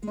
[0.00, 0.06] O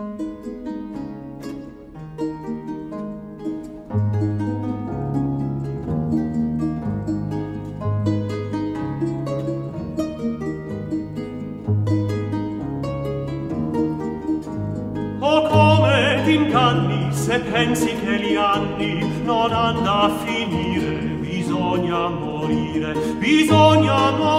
[15.48, 16.22] come
[17.12, 24.37] se pensi che gli anni non hanno a finire, bisogna morire, bisogna morire.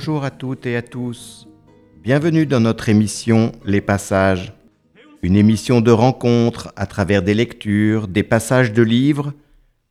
[0.00, 1.46] Bonjour à toutes et à tous.
[2.02, 4.54] Bienvenue dans notre émission Les Passages.
[5.20, 9.34] Une émission de rencontre à travers des lectures, des passages de livres,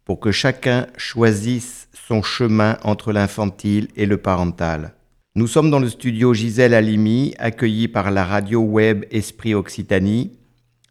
[0.06, 4.96] pour que chacun choisisse son chemin entre l'infantile et le parental.
[5.36, 10.40] Nous sommes dans le studio Gisèle Halimi, accueilli par la radio web Esprit Occitanie,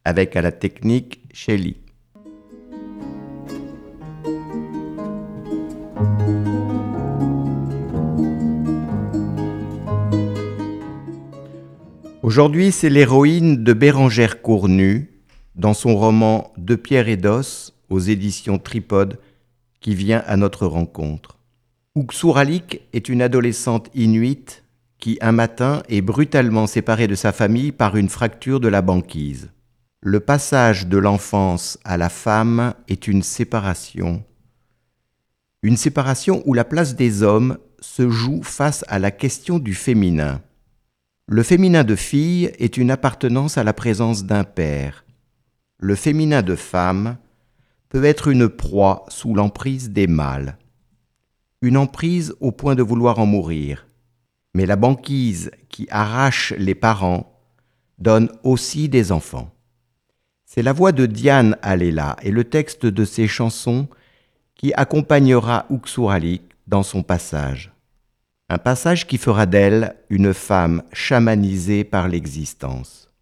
[0.04, 1.78] avec à la technique Shelly.
[12.30, 15.08] Aujourd'hui, c'est l'héroïne de Bérangère Cournu,
[15.54, 19.18] dans son roman De pierre et d'os, aux éditions Tripode,
[19.80, 21.38] qui vient à notre rencontre.
[21.96, 24.62] Uxuralik est une adolescente inuite
[24.98, 29.48] qui, un matin, est brutalement séparée de sa famille par une fracture de la banquise.
[30.02, 34.22] Le passage de l'enfance à la femme est une séparation.
[35.62, 40.42] Une séparation où la place des hommes se joue face à la question du féminin.
[41.28, 45.04] Le féminin de fille est une appartenance à la présence d'un père.
[45.78, 47.18] Le féminin de femme
[47.90, 50.58] peut être une proie sous l'emprise des mâles
[51.60, 53.86] une emprise au point de vouloir en mourir.
[54.54, 57.32] Mais la banquise qui arrache les parents
[57.98, 59.50] donne aussi des enfants.
[60.44, 63.88] C'est la voix de Diane Alela et le texte de ses chansons
[64.54, 67.72] qui accompagnera Uxuralik dans son passage.
[68.50, 73.12] Un passage qui fera d'elle une femme chamanisée par l'existence.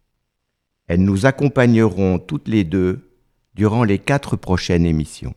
[0.87, 3.11] Elles nous accompagneront toutes les deux
[3.53, 5.35] durant les quatre prochaines émissions.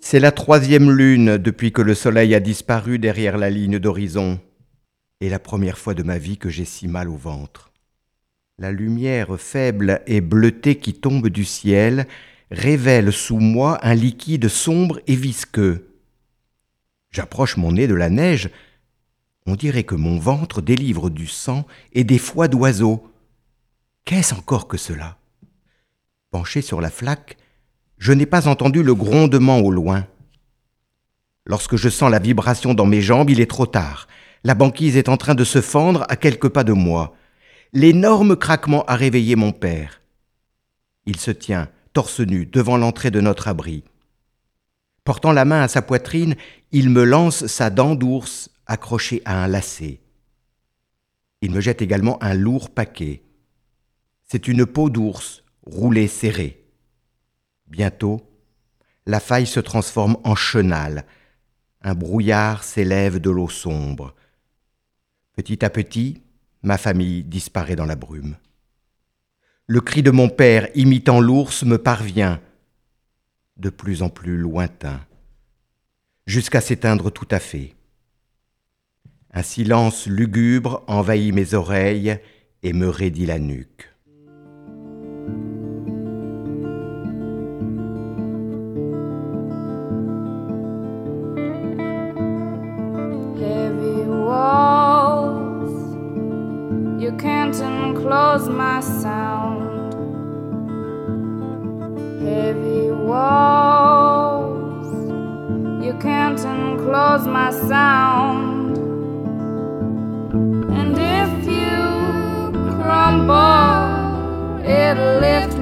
[0.00, 4.40] C'est la troisième lune depuis que le soleil a disparu derrière la ligne d'horizon,
[5.20, 7.70] et la première fois de ma vie que j'ai si mal au ventre.
[8.58, 12.06] La lumière faible et bleutée qui tombe du ciel
[12.50, 15.88] révèle sous moi un liquide sombre et visqueux.
[17.10, 18.50] J'approche mon nez de la neige.
[19.46, 23.10] On dirait que mon ventre délivre du sang et des foies d'oiseaux.
[24.04, 25.18] Qu'est-ce encore que cela?
[26.30, 27.36] Penché sur la flaque,
[27.98, 30.06] je n'ai pas entendu le grondement au loin.
[31.46, 34.08] Lorsque je sens la vibration dans mes jambes, il est trop tard.
[34.44, 37.16] La banquise est en train de se fendre à quelques pas de moi.
[37.72, 40.02] L'énorme craquement a réveillé mon père.
[41.06, 43.84] Il se tient, torse nu, devant l'entrée de notre abri.
[45.02, 46.36] Portant la main à sa poitrine,
[46.72, 50.00] il me lance sa dent d'ours accrochée à un lacet.
[51.40, 53.22] Il me jette également un lourd paquet.
[54.28, 56.64] C'est une peau d'ours roulée serrée.
[57.66, 58.20] Bientôt,
[59.06, 61.06] la faille se transforme en chenal.
[61.82, 64.14] Un brouillard s'élève de l'eau sombre.
[65.36, 66.22] Petit à petit,
[66.62, 68.36] ma famille disparaît dans la brume.
[69.66, 72.40] Le cri de mon père imitant l'ours me parvient,
[73.56, 75.00] de plus en plus lointain,
[76.26, 77.74] jusqu'à s'éteindre tout à fait.
[79.32, 82.18] Un silence lugubre envahit mes oreilles
[82.62, 83.93] et me raidit la nuque.
[98.04, 99.94] Close my sound.
[102.22, 104.86] Heavy walls,
[105.82, 108.76] you can't enclose my sound.
[110.78, 111.78] And if you
[112.76, 113.80] crumble,
[114.62, 115.53] it'll lift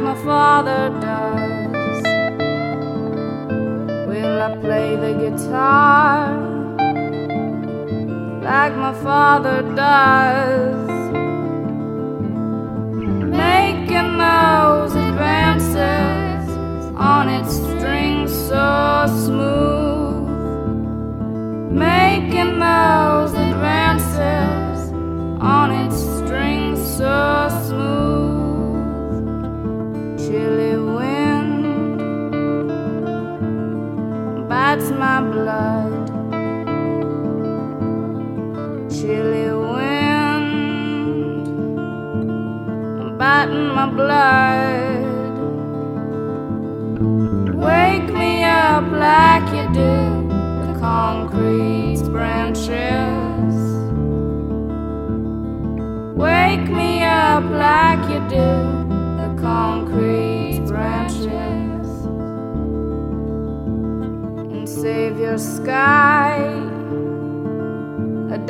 [0.00, 2.02] my father does?
[4.08, 6.40] Will I play the guitar
[8.42, 10.88] like my father does?
[13.44, 14.99] Making those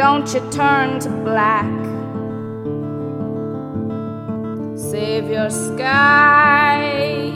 [0.01, 1.71] Don't you turn to black.
[4.79, 7.31] Save your sky.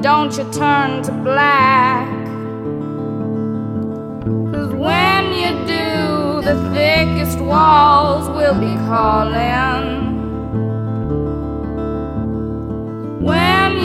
[0.00, 2.08] Don't you turn to black.
[4.52, 9.97] Cause when you do, the thickest walls will be calling.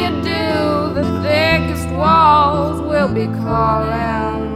[0.03, 4.51] You do, the thickest walls will be calling.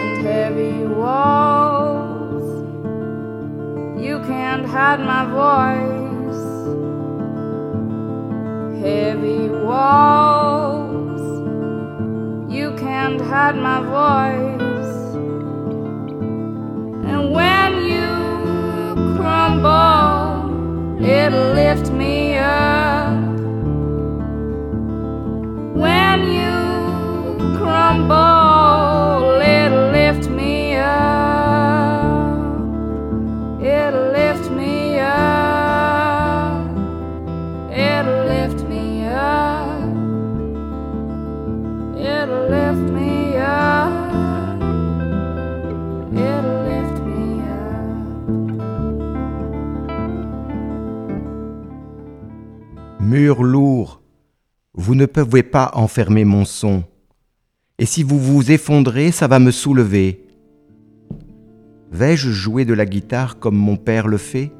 [0.00, 2.42] And heavy walls,
[4.02, 6.42] you can't hide my voice.
[8.82, 11.22] Heavy walls,
[12.52, 14.96] you can't hide my voice.
[17.10, 19.89] And when you crumble,
[21.02, 22.79] it'll lift me up.
[53.20, 54.00] Mur
[54.72, 56.84] vous ne pouvez pas enfermer mon son.
[57.78, 60.26] Et si vous vous effondrez, ça va me soulever.
[61.90, 64.52] Vais-je jouer de la guitare comme mon père le fait?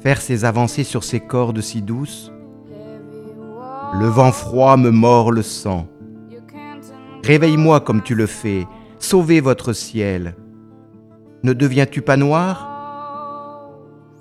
[0.00, 2.30] Faire ses avancées sur ces cordes si douces?
[3.98, 5.88] Le vent froid me mord le sang.
[7.24, 8.66] Réveille-moi comme tu le fais,
[8.98, 10.36] sauvez votre ciel.
[11.42, 12.68] Ne deviens-tu pas noir?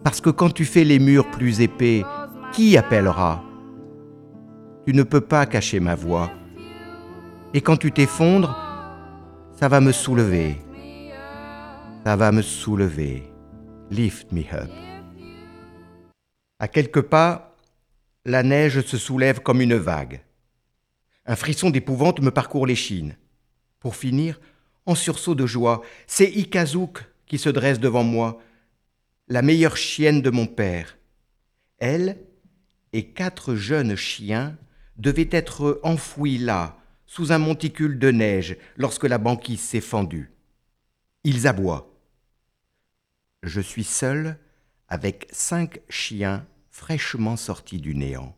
[0.06, 2.06] Parce que quand tu fais les murs plus épais,
[2.58, 3.44] qui appellera?
[4.88, 6.32] Tu ne peux pas cacher ma voix.
[7.54, 8.58] Et quand tu t'effondres,
[9.52, 10.58] ça va me soulever.
[12.04, 13.32] Ça va me soulever.
[13.92, 14.72] Lift me up.
[16.58, 17.56] À quelques pas,
[18.26, 20.22] la neige se soulève comme une vague.
[21.28, 23.18] Un frisson d'épouvante me parcourt l'échine.
[23.80, 24.40] Pour finir,
[24.88, 28.42] en sursaut de joie, c'est Ikazouk qui se dresse devant moi,
[29.28, 30.98] la meilleure chienne de mon père.
[31.78, 32.18] Elle
[32.98, 34.58] et quatre jeunes chiens
[34.98, 40.32] devaient être enfouis là, sous un monticule de neige, lorsque la banquise s'est fendue.
[41.24, 41.96] Ils aboient.
[43.44, 44.40] Je suis seul
[44.88, 48.36] avec cinq chiens fraîchement sortis du néant.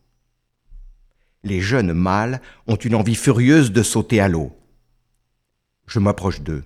[1.46, 4.52] Les jeunes mâles ont une envie furieuse de sauter à l'eau.
[5.88, 6.66] Je m'approche d'eux.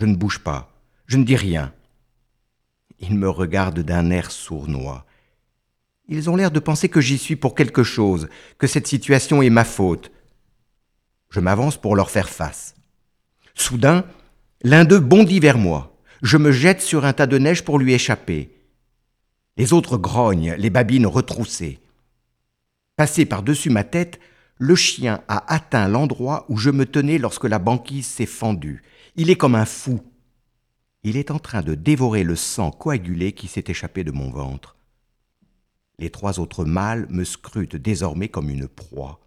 [0.00, 0.76] Je ne bouge pas.
[1.06, 1.72] Je ne dis rien.
[2.98, 5.06] Ils me regardent d'un air sournois.
[6.08, 9.50] Ils ont l'air de penser que j'y suis pour quelque chose, que cette situation est
[9.50, 10.10] ma faute.
[11.30, 12.74] Je m'avance pour leur faire face.
[13.54, 14.06] Soudain,
[14.62, 15.98] l'un d'eux bondit vers moi.
[16.22, 18.56] Je me jette sur un tas de neige pour lui échapper.
[19.58, 21.78] Les autres grognent, les babines retroussées.
[22.96, 24.18] Passé par-dessus ma tête,
[24.56, 28.82] le chien a atteint l'endroit où je me tenais lorsque la banquise s'est fendue.
[29.14, 30.00] Il est comme un fou.
[31.04, 34.77] Il est en train de dévorer le sang coagulé qui s'est échappé de mon ventre.
[35.98, 39.20] Les trois autres mâles me scrutent désormais comme une proie.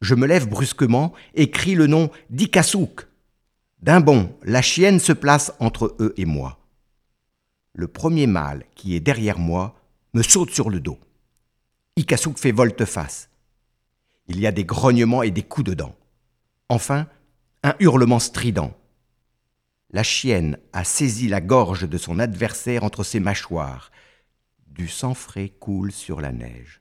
[0.00, 3.06] Je me lève brusquement et crie le nom d'Ikasouk.
[3.80, 6.58] D'un bond, la chienne se place entre eux et moi.
[7.74, 9.74] Le premier mâle, qui est derrière moi,
[10.14, 10.98] me saute sur le dos.
[11.96, 13.28] Ikasouk fait volte-face.
[14.26, 15.94] Il y a des grognements et des coups de dents.
[16.68, 17.06] Enfin,
[17.62, 18.72] un hurlement strident.
[19.90, 23.90] La chienne a saisi la gorge de son adversaire entre ses mâchoires.
[24.74, 26.80] Du sang frais coule sur la neige.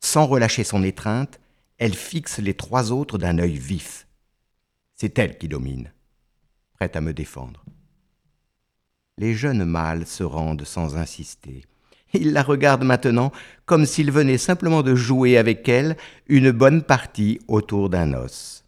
[0.00, 1.38] Sans relâcher son étreinte,
[1.78, 4.08] elle fixe les trois autres d'un œil vif.
[4.96, 5.92] C'est elle qui domine,
[6.74, 7.64] prête à me défendre.
[9.16, 11.64] Les jeunes mâles se rendent sans insister.
[12.14, 13.30] Ils la regardent maintenant
[13.64, 18.64] comme s'ils venaient simplement de jouer avec elle une bonne partie autour d'un os.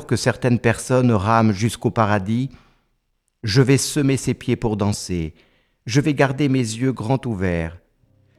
[0.00, 2.50] Que certaines personnes rament jusqu'au paradis,
[3.44, 5.34] je vais semer ses pieds pour danser,
[5.86, 7.78] je vais garder mes yeux grands ouverts,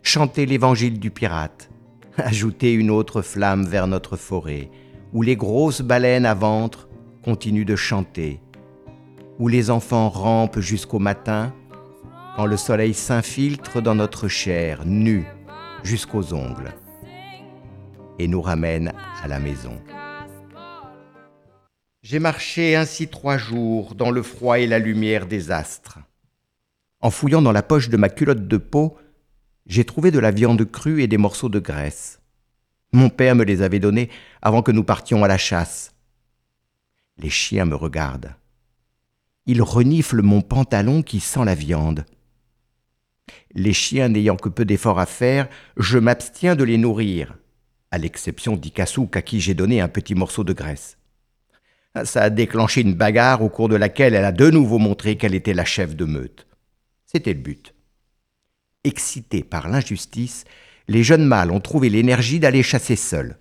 [0.04, 1.70] chanter l'évangile du pirate,
[2.18, 4.70] ajouter une autre flamme vers notre forêt,
[5.14, 6.90] où les grosses baleines à ventre
[7.24, 8.42] continuent de chanter,
[9.40, 11.54] où les enfants rampent jusqu'au matin,
[12.36, 15.26] quand le soleil s'infiltre dans notre chair, nue
[15.84, 16.76] jusqu'aux ongles,
[18.20, 18.92] et nous ramène
[19.24, 19.80] à la maison.
[22.08, 25.98] J'ai marché ainsi trois jours dans le froid et la lumière des astres.
[27.02, 28.96] En fouillant dans la poche de ma culotte de peau,
[29.66, 32.22] j'ai trouvé de la viande crue et des morceaux de graisse.
[32.94, 34.12] Mon père me les avait donnés
[34.44, 35.96] avant que nous partions à la chasse.
[37.18, 38.36] Les chiens me regardent.
[39.48, 42.06] Ils reniflent mon pantalon qui sent la viande.
[43.56, 47.36] Les chiens n'ayant que peu d'efforts à faire, je m'abstiens de les nourrir,
[47.90, 51.00] à l'exception d'Ikasouk à qui j'ai donné un petit morceau de graisse.
[52.04, 55.36] Ça a déclenché une bagarre au cours de laquelle elle a de nouveau montré qu'elle
[55.36, 56.46] était la chef de meute.
[57.06, 57.74] C'était le but.
[58.84, 60.44] Excités par l'injustice,
[60.88, 63.38] les jeunes mâles ont trouvé l'énergie d'aller chasser seuls.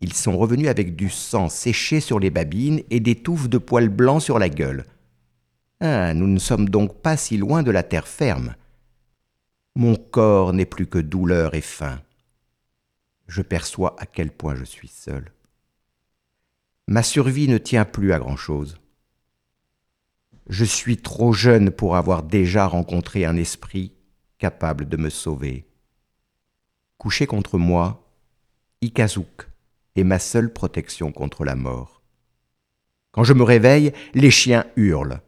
[0.00, 3.88] Ils sont revenus avec du sang séché sur les babines et des touffes de poils
[3.88, 4.84] blancs sur la gueule.
[5.78, 8.56] Ah, nous ne sommes donc pas si loin de la terre ferme.
[9.76, 12.00] Mon corps n'est plus que douleur et faim.
[13.28, 15.32] Je perçois à quel point je suis seul.
[16.92, 18.76] Ma survie ne tient plus à grand-chose.
[20.46, 23.94] Je suis trop jeune pour avoir déjà rencontré un esprit
[24.36, 25.66] capable de me sauver.
[26.98, 28.12] Couché contre moi,
[28.82, 29.48] Ikazouk
[29.96, 32.02] est ma seule protection contre la mort.
[33.12, 35.22] Quand je me réveille, les chiens hurlent.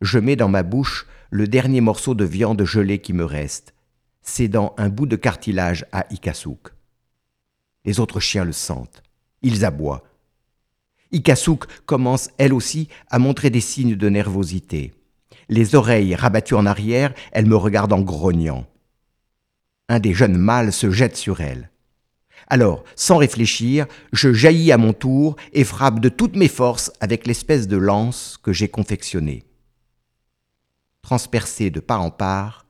[0.00, 3.74] Je mets dans ma bouche le dernier morceau de viande gelée qui me reste,
[4.22, 6.72] cédant un bout de cartilage à Ikasouk.
[7.84, 9.02] Les autres chiens le sentent.
[9.42, 10.04] Ils aboient.
[11.12, 14.92] Ikasouk commence, elle aussi, à montrer des signes de nervosité.
[15.48, 18.66] Les oreilles rabattues en arrière, elle me regarde en grognant.
[19.88, 21.70] Un des jeunes mâles se jette sur elle.
[22.48, 27.26] Alors, sans réfléchir, je jaillis à mon tour et frappe de toutes mes forces avec
[27.26, 29.44] l'espèce de lance que j'ai confectionnée.
[31.02, 32.66] Transpercé de part en part,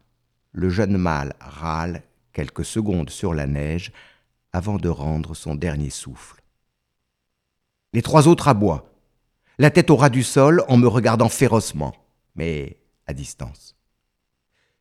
[0.52, 2.02] le jeune mâle râle
[2.32, 3.92] quelques secondes sur la neige
[4.52, 6.37] avant de rendre son dernier souffle.
[7.92, 8.92] Les trois autres aboient,
[9.58, 11.94] la tête au ras du sol en me regardant férocement,
[12.36, 13.76] mais à distance.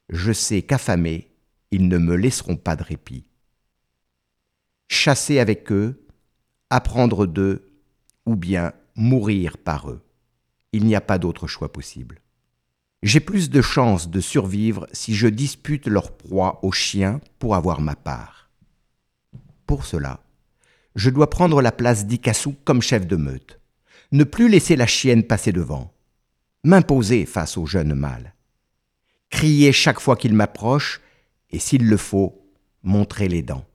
[0.09, 1.31] Je sais qu'affamés,
[1.71, 3.25] ils ne me laisseront pas de répit.
[4.87, 6.05] Chasser avec eux,
[6.69, 7.67] apprendre d'eux,
[8.25, 10.01] ou bien mourir par eux.
[10.73, 12.21] Il n'y a pas d'autre choix possible.
[13.03, 17.79] J'ai plus de chances de survivre si je dispute leur proie aux chiens pour avoir
[17.79, 18.49] ma part.
[19.65, 20.21] Pour cela,
[20.97, 23.59] je dois prendre la place d'Ikassou comme chef de meute,
[24.11, 25.93] ne plus laisser la chienne passer devant,
[26.63, 28.33] m'imposer face au jeune mâle,
[29.29, 30.99] crier chaque fois qu'il m'approche
[31.51, 32.41] et, s'il le faut,
[32.81, 33.65] montrer les dents.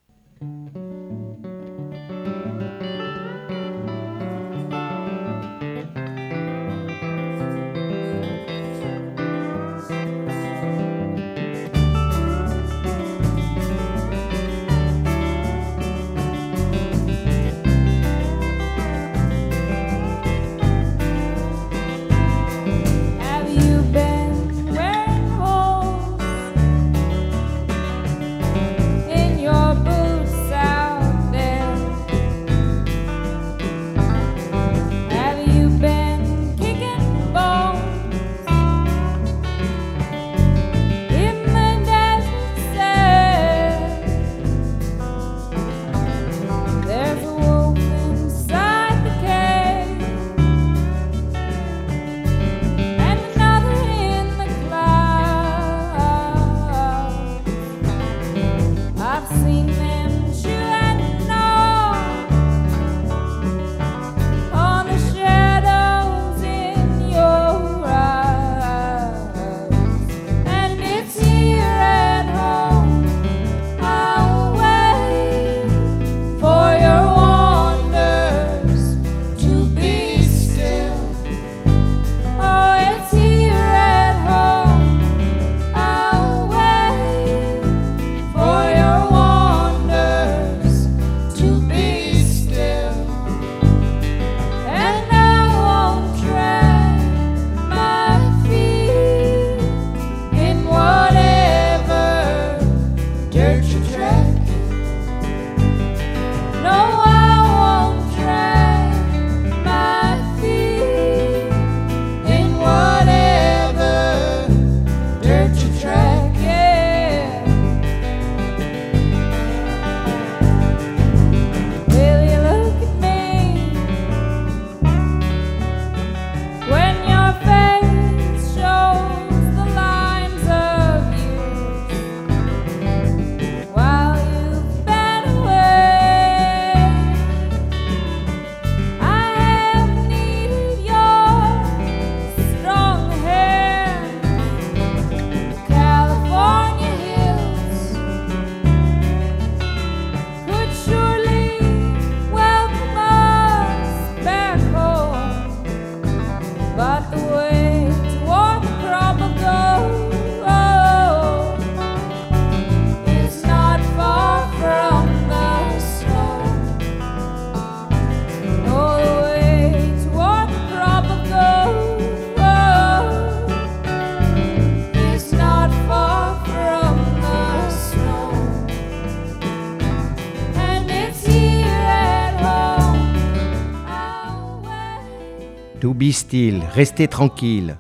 [186.75, 187.79] Restez tranquille.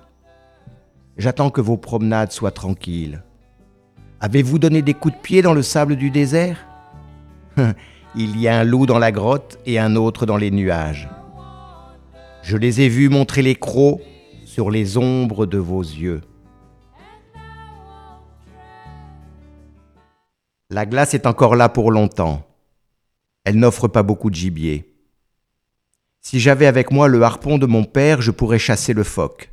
[1.19, 3.23] J'attends que vos promenades soient tranquilles.
[4.21, 6.67] Avez-vous donné des coups de pied dans le sable du désert?
[8.17, 11.11] Il y a un loup dans la grotte et un autre dans les nuages.
[12.43, 14.01] Je les ai vus montrer les crocs
[14.47, 16.23] sur les ombres de vos yeux.
[20.71, 22.47] La glace est encore là pour longtemps.
[23.45, 24.92] Elle n'offre pas beaucoup de gibier.
[26.23, 29.51] Si j'avais avec moi le harpon de mon père, je pourrais chasser le phoque.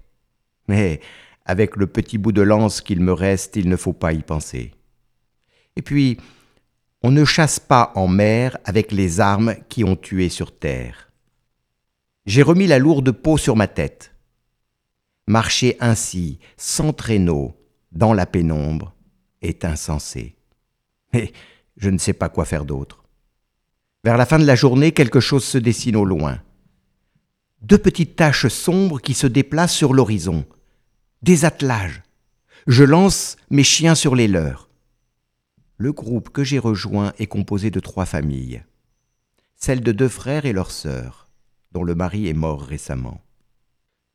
[0.67, 1.01] Mais
[1.45, 4.71] avec le petit bout de lance qu'il me reste, il ne faut pas y penser.
[5.75, 6.17] Et puis,
[7.01, 11.09] on ne chasse pas en mer avec les armes qui ont tué sur terre.
[12.27, 14.13] J'ai remis la lourde peau sur ma tête.
[15.25, 17.55] Marcher ainsi, sans traîneau,
[17.91, 18.93] dans la pénombre,
[19.41, 20.35] est insensé.
[21.13, 21.31] Mais
[21.77, 23.03] je ne sais pas quoi faire d'autre.
[24.03, 26.39] Vers la fin de la journée, quelque chose se dessine au loin.
[27.61, 30.45] Deux petites taches sombres qui se déplacent sur l'horizon.
[31.21, 32.03] Des attelages.
[32.67, 34.69] Je lance mes chiens sur les leurs.
[35.77, 38.63] Le groupe que j'ai rejoint est composé de trois familles.
[39.55, 41.27] Celle de deux frères et leur sœur,
[41.73, 43.21] dont le mari est mort récemment.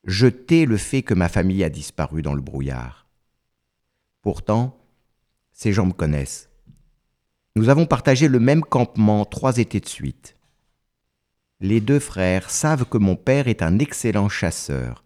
[0.04, 3.06] Je tais le fait que ma famille a disparu dans le brouillard.
[4.22, 4.78] Pourtant,
[5.52, 6.48] ces gens me connaissent.
[7.56, 10.36] Nous avons partagé le même campement trois étés de suite.
[11.64, 15.02] Les deux frères savent que mon père est un excellent chasseur.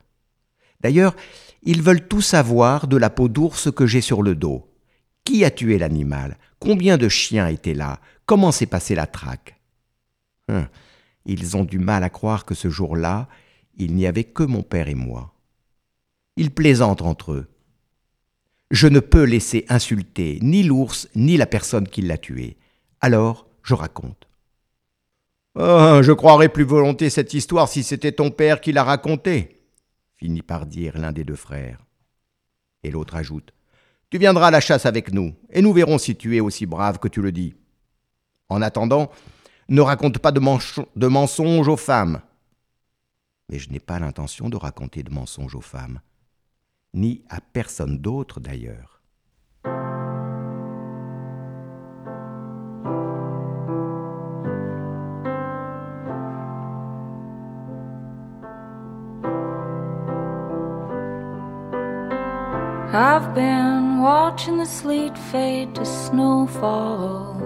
[0.80, 1.14] D'ailleurs,
[1.62, 4.68] ils veulent tout savoir de la peau d'ours que j'ai sur le dos.
[5.22, 6.36] Qui a tué l'animal?
[6.58, 8.00] Combien de chiens étaient là?
[8.26, 9.60] Comment s'est passée la traque?
[10.48, 10.68] Hein,
[11.26, 13.28] Ils ont du mal à croire que ce jour-là,
[13.76, 15.36] il n'y avait que mon père et moi.
[16.34, 17.46] Ils plaisantent entre eux.
[18.72, 22.56] Je ne peux laisser insulter ni l'ours ni la personne qui l'a tué.
[23.00, 24.27] Alors, je raconte.
[25.60, 29.60] Oh, je croirais plus volontiers cette histoire si c'était ton père qui la racontait,
[30.16, 31.84] finit par dire l'un des deux frères.
[32.84, 33.52] Et l'autre ajoute.
[34.08, 36.98] Tu viendras à la chasse avec nous, et nous verrons si tu es aussi brave
[37.00, 37.54] que tu le dis.
[38.48, 39.10] En attendant,
[39.68, 42.20] ne raconte pas de mensonges aux femmes.
[43.48, 46.00] Mais je n'ai pas l'intention de raconter de mensonges aux femmes
[46.94, 48.97] ni à personne d'autre d'ailleurs.
[63.00, 67.40] I've been watching the sleet fade to snowfall.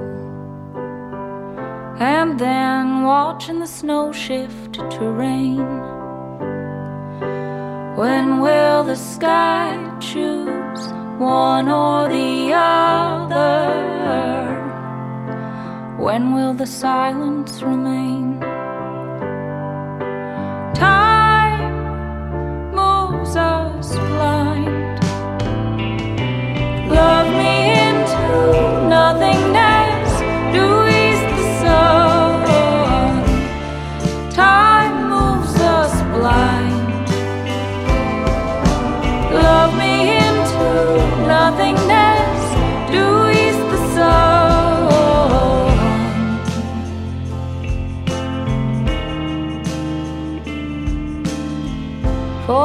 [2.01, 5.59] And then watching the snow shift to rain.
[7.99, 10.87] When will the sky choose
[11.19, 13.69] one or the other?
[15.99, 18.32] When will the silence remain?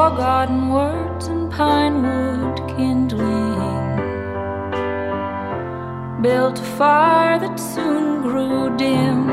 [0.09, 3.97] Forgotten words and pine wood kindling
[6.21, 9.27] built a fire that soon grew dim.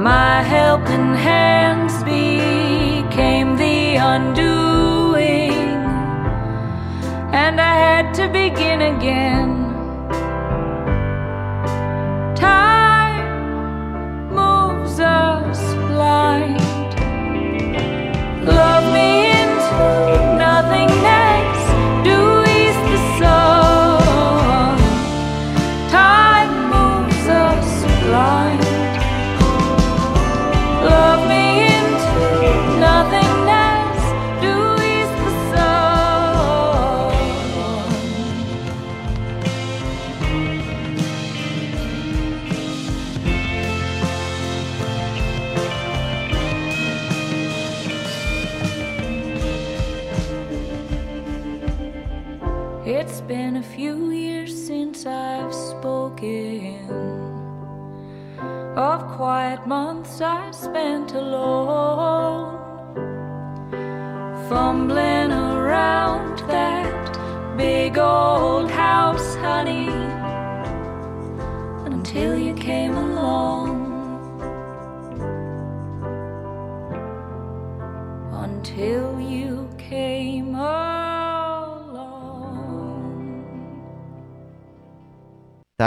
[0.00, 5.50] My helping hands became the undoing,
[7.42, 9.53] and I had to begin again.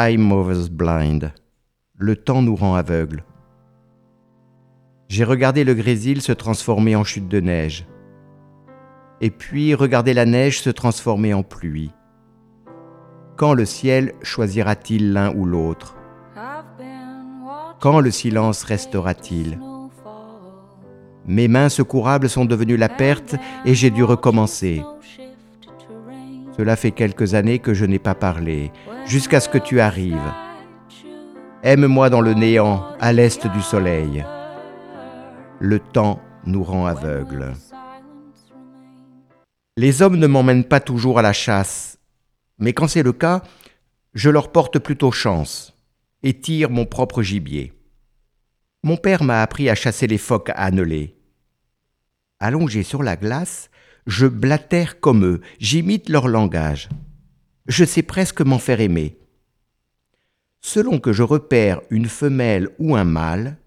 [0.08, 1.34] Time us blind.
[1.98, 3.26] Le temps nous rend aveugles.
[5.10, 7.86] J'ai regardé le grésil se transformer en chute de neige.
[9.20, 11.92] Et puis regardé la neige se transformer en pluie.
[13.36, 15.98] Quand le ciel choisira-t-il l'un ou l'autre?
[17.82, 19.60] Quand le silence restera-t-il?
[21.26, 24.84] Mes mains secourables sont devenues la perte et j'ai dû recommencer.
[26.58, 28.72] Cela fait quelques années que je n'ai pas parlé,
[29.06, 30.34] jusqu'à ce que tu arrives.
[31.62, 34.26] Aime-moi dans le néant, à l'est du soleil.
[35.60, 37.54] Le temps nous rend aveugles.
[39.76, 42.00] Les hommes ne m'emmènent pas toujours à la chasse,
[42.58, 43.44] mais quand c'est le cas,
[44.16, 45.78] je leur porte plutôt chance
[46.24, 47.74] et tire mon propre gibier.
[48.84, 51.20] Mon père m'a appris à chasser les phoques à annelés.
[52.40, 53.70] Allongé sur la glace,
[54.08, 56.88] je blatère comme eux, j'imite leur langage.
[57.68, 59.20] Je sais presque m'en faire aimer.
[60.62, 63.58] Selon que je repère une femelle ou un mâle,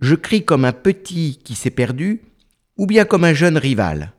[0.00, 2.22] je crie comme un petit qui s'est perdu,
[2.76, 4.12] ou bien comme un jeune rival.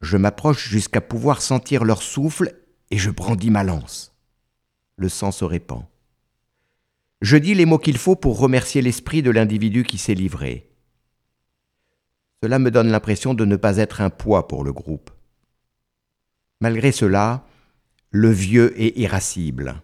[0.00, 2.54] Je m'approche jusqu'à pouvoir sentir leur souffle
[2.92, 4.14] et je brandis ma lance.
[4.96, 5.84] Le sang se répand.
[7.20, 10.67] Je dis les mots qu'il faut pour remercier l'esprit de l'individu qui s'est livré.
[12.42, 15.10] Cela me donne l'impression de ne pas être un poids pour le groupe.
[16.60, 17.44] Malgré cela,
[18.10, 19.82] le vieux est irascible.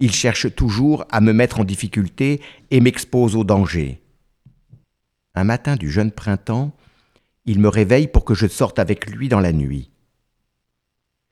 [0.00, 4.00] Il cherche toujours à me mettre en difficulté et m'expose au danger.
[5.34, 6.72] Un matin du jeune printemps,
[7.46, 9.90] il me réveille pour que je sorte avec lui dans la nuit.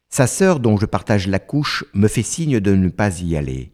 [0.09, 3.73] Sa sœur, dont je partage la couche, me fait signe de ne pas y aller.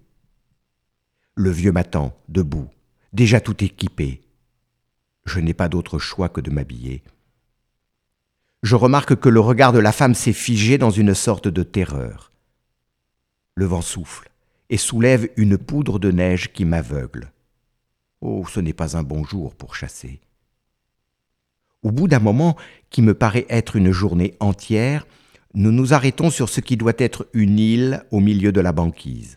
[1.37, 2.68] Le vieux m'attend, debout,
[3.12, 4.23] déjà tout équipé
[5.24, 7.02] je n'ai pas d'autre choix que de m'habiller.
[8.62, 12.32] Je remarque que le regard de la femme s'est figé dans une sorte de terreur.
[13.54, 14.30] Le vent souffle
[14.70, 17.30] et soulève une poudre de neige qui m'aveugle.
[18.20, 20.20] Oh, ce n'est pas un bon jour pour chasser.
[21.82, 22.56] Au bout d'un moment
[22.88, 25.06] qui me paraît être une journée entière,
[25.52, 29.37] nous nous arrêtons sur ce qui doit être une île au milieu de la banquise.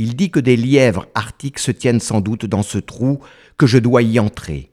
[0.00, 3.20] Il dit que des lièvres arctiques se tiennent sans doute dans ce trou,
[3.58, 4.72] que je dois y entrer.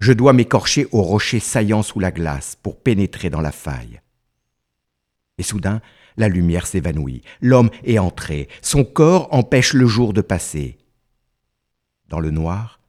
[0.00, 4.00] Je dois m'écorcher au rocher saillant sous la glace pour pénétrer dans la faille.
[5.38, 5.80] Et soudain,
[6.16, 7.22] la lumière s'évanouit.
[7.40, 8.48] L'homme est entré.
[8.60, 10.78] Son corps empêche le jour de passer.
[12.08, 12.80] Dans le noir,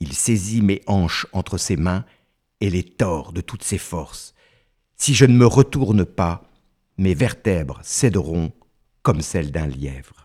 [0.00, 2.06] il saisit mes hanches entre ses mains
[2.62, 4.32] et les tord de toutes ses forces.
[4.96, 6.50] Si je ne me retourne pas,
[6.96, 8.50] mes vertèbres céderont
[9.02, 10.21] comme celles d'un lièvre.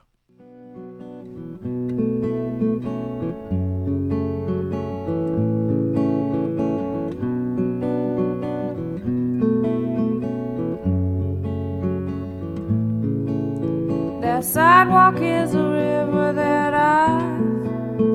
[14.38, 17.40] The sidewalk is a river that I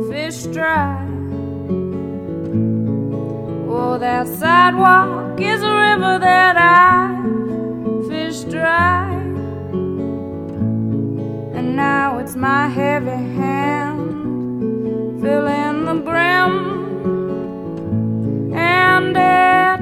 [0.08, 1.04] fish dry.
[3.68, 7.16] Oh, that sidewalk is a river that I
[8.08, 9.10] fish dry.
[11.56, 16.52] And now it's my heavy hand filling the brim.
[18.54, 19.80] And it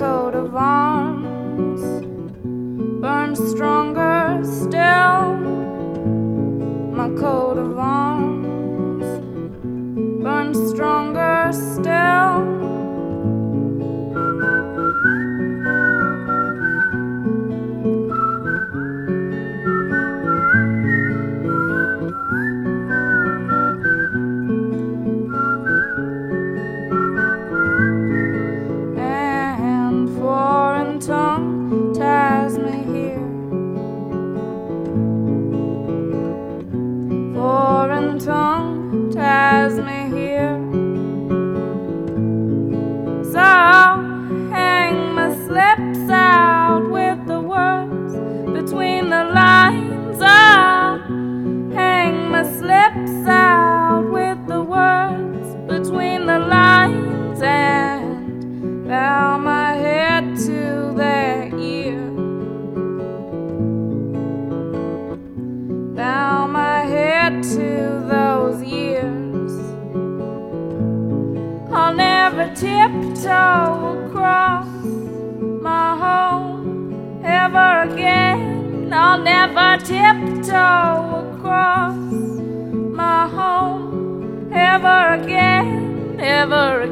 [0.00, 1.82] coat of arms
[3.02, 5.34] burns stronger still.
[6.98, 9.04] My coat of arms
[10.24, 12.49] burns stronger still.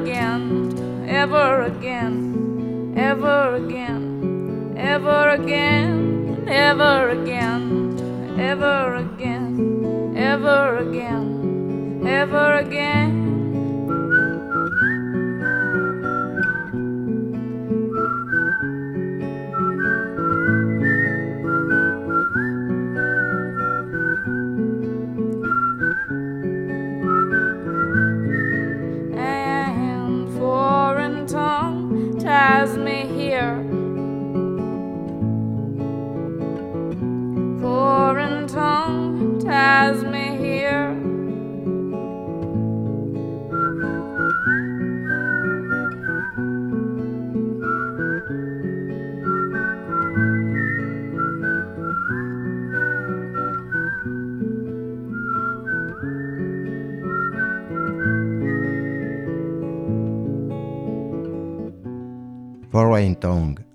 [0.09, 13.28] Again, ever again, ever again, ever again, ever again, ever again, ever again, ever again,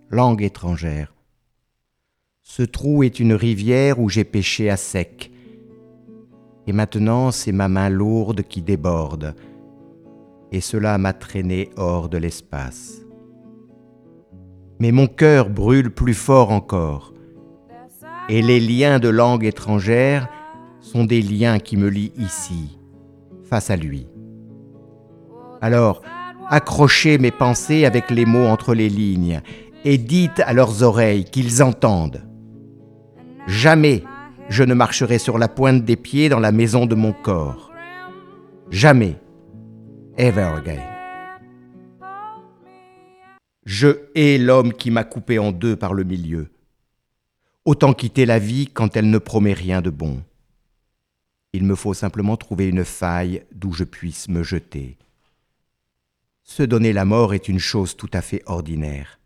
[0.09, 1.13] Langue étrangère.
[2.41, 5.31] Ce trou est une rivière où j'ai pêché à sec.
[6.67, 9.33] Et maintenant, c'est ma main lourde qui déborde.
[10.51, 13.01] Et cela m'a traîné hors de l'espace.
[14.79, 17.13] Mais mon cœur brûle plus fort encore.
[18.27, 20.29] Et les liens de langue étrangère
[20.81, 22.77] sont des liens qui me lient ici,
[23.43, 24.07] face à lui.
[25.61, 26.01] Alors,
[26.53, 29.41] accrochez mes pensées avec les mots entre les lignes
[29.85, 32.23] et dites à leurs oreilles qu'ils entendent.
[33.47, 34.03] Jamais
[34.49, 37.71] je ne marcherai sur la pointe des pieds dans la maison de mon corps.
[38.69, 39.15] Jamais.
[40.15, 40.83] Ever again.
[43.65, 46.51] Je hais l'homme qui m'a coupé en deux par le milieu.
[47.65, 50.21] Autant quitter la vie quand elle ne promet rien de bon.
[51.51, 54.97] Il me faut simplement trouver une faille d'où je puisse me jeter.
[56.43, 59.19] Se donner la mort est une chose tout à fait ordinaire.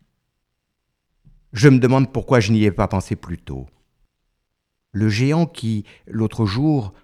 [1.52, 3.66] Je me demande pourquoi je n'y ai pas pensé plus tôt.
[4.92, 6.94] Le géant qui, l'autre jour,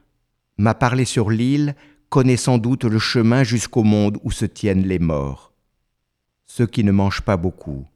[0.56, 1.74] m'a parlé sur l'île
[2.08, 5.52] connaît sans doute le chemin jusqu'au monde où se tiennent les morts.
[6.46, 7.86] Ceux qui ne mangent pas beaucoup,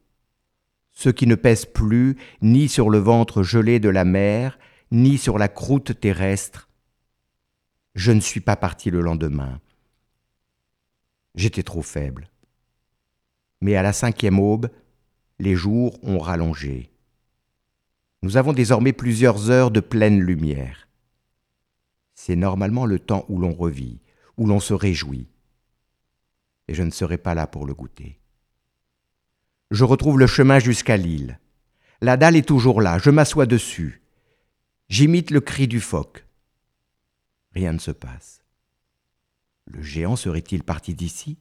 [0.91, 4.59] ceux qui ne pèsent plus ni sur le ventre gelé de la mer,
[4.91, 6.67] ni sur la croûte terrestre.
[7.95, 9.61] Je ne suis pas parti le lendemain.
[11.39, 12.29] J'étais trop faible.
[13.61, 14.69] Mais à la cinquième aube,
[15.39, 16.91] les jours ont rallongé.
[18.23, 20.89] Nous avons désormais plusieurs heures de pleine lumière.
[22.13, 24.01] C'est normalement le temps où l'on revit,
[24.35, 25.29] où l'on se réjouit.
[26.67, 28.19] Et je ne serai pas là pour le goûter.
[29.71, 31.39] Je retrouve le chemin jusqu'à l'île.
[32.01, 34.01] La dalle est toujours là, je m'assois dessus.
[34.89, 36.25] J'imite le cri du phoque.
[37.53, 38.38] Rien ne se passe.
[39.71, 41.37] Le géant serait-il parti d'ici?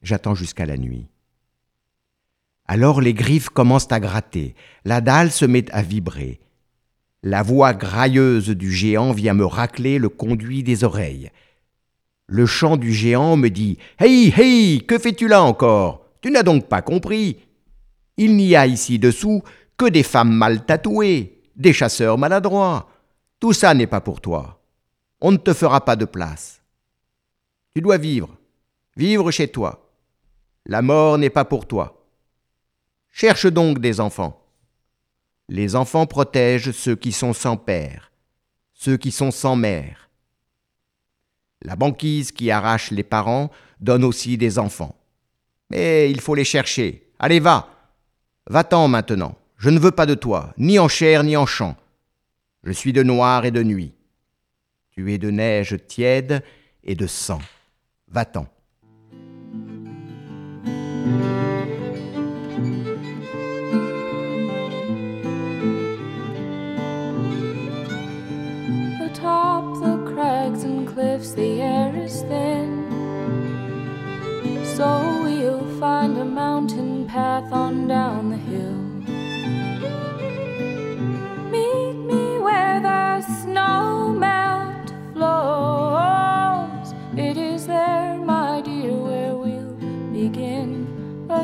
[0.00, 1.06] J'attends jusqu'à la nuit.
[2.66, 6.40] Alors les griffes commencent à gratter, la dalle se met à vibrer.
[7.22, 11.30] La voix grailleuse du géant vient me racler le conduit des oreilles.
[12.26, 16.06] Le chant du géant me dit Hey, hey, que fais-tu là encore?
[16.20, 17.38] Tu n'as donc pas compris
[18.16, 19.42] Il n'y a ici dessous
[19.76, 22.88] que des femmes mal tatouées, des chasseurs maladroits.
[23.40, 24.62] Tout ça n'est pas pour toi.
[25.20, 26.57] On ne te fera pas de place.
[27.78, 28.36] Tu dois vivre,
[28.96, 29.88] vivre chez toi.
[30.66, 32.04] La mort n'est pas pour toi.
[33.08, 34.44] Cherche donc des enfants.
[35.48, 38.10] Les enfants protègent ceux qui sont sans père,
[38.72, 40.10] ceux qui sont sans mère.
[41.62, 44.96] La banquise qui arrache les parents donne aussi des enfants.
[45.70, 47.08] Mais il faut les chercher.
[47.20, 47.68] Allez, va.
[48.48, 49.38] Va-t'en maintenant.
[49.56, 51.76] Je ne veux pas de toi, ni en chair ni en champ.
[52.64, 53.94] Je suis de noir et de nuit.
[54.90, 56.42] Tu es de neige tiède
[56.82, 57.38] et de sang.
[58.10, 58.46] Va-t'en.
[69.04, 72.86] Atop the crags and cliffs, the air is thin.
[74.76, 78.78] So we'll find a mountain path on down the hill.
[81.50, 83.97] Meet me where the snow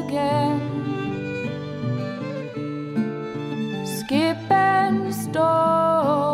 [0.03, 0.61] again.
[3.87, 6.34] Skip and stones,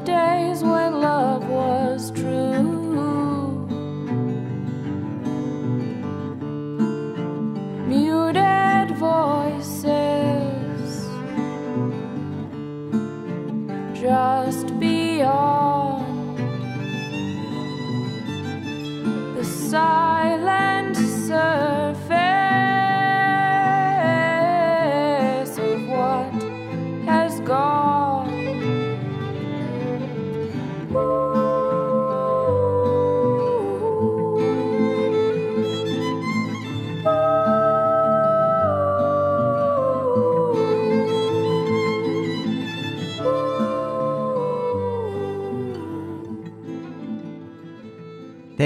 [0.00, 0.39] of day.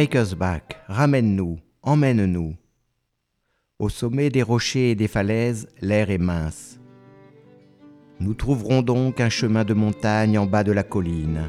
[0.04, 2.56] Take us back, ramène-nous, emmène-nous.
[3.78, 6.78] Au sommet des rochers et des falaises, l'air est mince.
[8.20, 11.48] Nous trouverons donc un chemin de montagne en bas de la colline.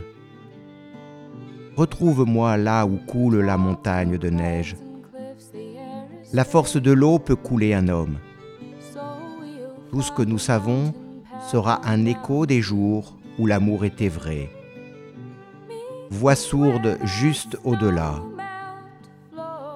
[1.76, 4.78] Retrouve-moi là où coule la montagne de neige.
[6.32, 8.20] La force de l'eau peut couler un homme.
[9.92, 10.94] Tout ce que nous savons
[11.52, 14.50] sera un écho des jours où l'amour était vrai.
[16.10, 18.22] Voix sourde juste au-delà,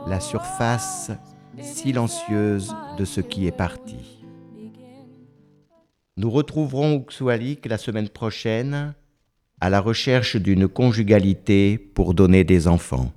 [0.08, 1.12] la surface
[1.62, 4.24] silencieuse de ce qui est parti.
[6.18, 8.94] Nous retrouverons Uxualik la semaine prochaine
[9.62, 13.12] à la recherche d'une conjugalité pour donner des enfants.